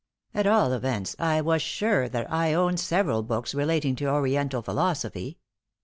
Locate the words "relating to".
3.53-4.07